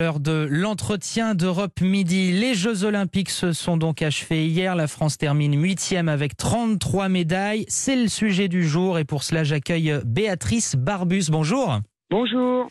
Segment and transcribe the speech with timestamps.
[0.00, 2.32] L'heure de l'entretien d'Europe Midi.
[2.32, 4.74] Les Jeux Olympiques se sont donc achevés hier.
[4.74, 7.66] La France termine huitième avec 33 médailles.
[7.68, 11.24] C'est le sujet du jour et pour cela j'accueille Béatrice Barbus.
[11.28, 11.80] Bonjour.
[12.10, 12.66] Bonjour.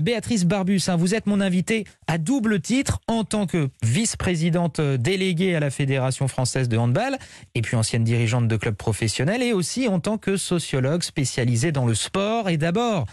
[0.00, 5.56] Béatrice Barbus, hein, vous êtes mon invitée à double titre en tant que vice-présidente déléguée
[5.56, 7.16] à la Fédération française de handball
[7.54, 11.86] et puis ancienne dirigeante de club professionnel et aussi en tant que sociologue spécialisée dans
[11.86, 12.48] le sport.
[12.48, 13.06] Et d'abord,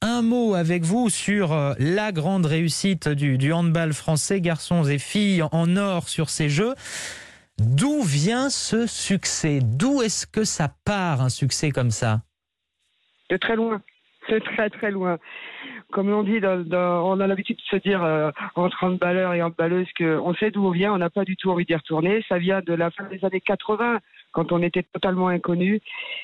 [0.00, 5.42] un mot avec vous sur euh, la grande réussite du, handball français, garçons et filles
[5.52, 6.74] en or sur ces Jeux.
[7.58, 9.58] D'où vient ce succès?
[9.62, 12.20] D'où est-ce que ça part, un succès comme ça?
[13.30, 13.82] De très loin.
[14.28, 15.18] C'est très très loin.
[15.90, 20.34] Comme on dit, on a l'habitude de se dire euh, entre handballeurs et handballeuses qu'on
[20.34, 22.22] sait d'où on vient, on n'a pas du tout envie d'y retourner.
[22.28, 23.98] Ça vient de la fin des années 80
[24.32, 25.80] quand on était totalement inconnu.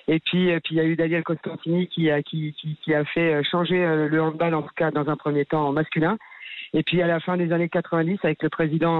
[0.08, 3.04] Et puis, euh, puis il y a eu Daniel Costantini qui a, qui, qui, a
[3.04, 6.16] fait euh, changer euh, le handball, en tout cas dans un premier temps masculin.
[6.72, 8.90] Et puis à la fin des années 90, avec le président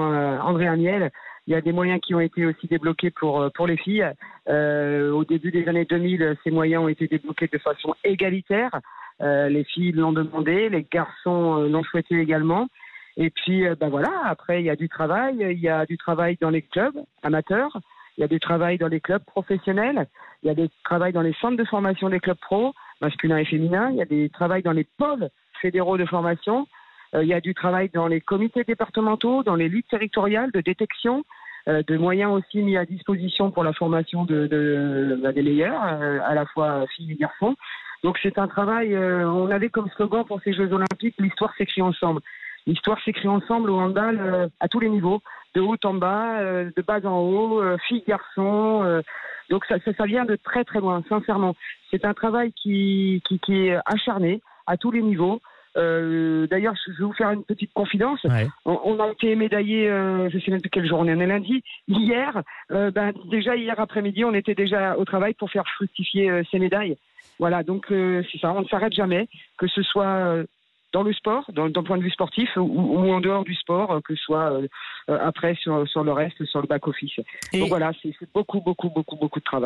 [0.42, 1.10] André Aniel,
[1.46, 4.06] il y a des moyens qui ont été aussi débloqués pour, pour les filles.
[4.48, 8.78] au début des années 2000, ces moyens ont été débloqués de façon égalitaire.
[9.20, 12.68] les filles l'ont demandé, les garçons l'ont souhaité également.
[13.16, 15.38] Et puis, ben voilà, après, il y a du travail.
[15.40, 17.76] Il y a du travail dans les clubs amateurs.
[18.16, 20.06] Il y a du travail dans les clubs professionnels,
[20.42, 23.44] il y a des travail dans les centres de formation des clubs pro, masculins et
[23.44, 25.28] féminins, il y a des travail dans les pôles
[25.60, 26.66] fédéraux de formation,
[27.14, 30.60] euh, il y a du travail dans les comités départementaux, dans les luttes territoriales de
[30.60, 31.24] détection,
[31.68, 35.82] euh, de moyens aussi mis à disposition pour la formation de, de, bah, des meilleurs,
[35.84, 37.56] euh, à la fois filles et garçons.
[38.02, 42.20] Donc c'est un travail, on avait comme slogan pour ces Jeux olympiques, l'histoire s'écrit ensemble.
[42.66, 45.22] L'histoire s'écrit ensemble au handball à tous les niveaux,
[45.54, 48.82] de haut en bas, euh, de bas en haut, euh, filles, garçons.
[48.84, 49.02] Euh,
[49.50, 51.54] donc ça, ça, vient de très très loin, sincèrement.
[51.90, 55.40] C'est un travail qui, qui, qui, est acharné à tous les niveaux.
[55.76, 58.24] Euh, D'ailleurs, je vais vous faire une petite confidence.
[58.64, 61.62] On, a été médaillé, je sais même plus quel jour on est, lundi.
[61.88, 66.96] Hier, ben, déjà hier après-midi, on était déjà au travail pour faire fructifier ces médailles.
[67.38, 69.28] Voilà, donc c'est ça, on ne s'arrête jamais,
[69.58, 70.44] que ce soit
[70.94, 74.14] dans le sport, d'un point de vue sportif, ou, en dehors du sport, euh, que
[74.14, 74.68] ce soit euh,
[75.10, 77.16] euh, après sur, sur le reste, sur le back-office.
[77.52, 79.62] Donc voilà, c'est beaucoup, beaucoup, beaucoup, beaucoup de travail.